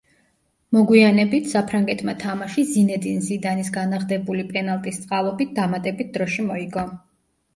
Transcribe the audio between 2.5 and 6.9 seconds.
ზინედინ ზიდანის განაღდებული პენალტის წყალობით დამატებით დროში მოიგო.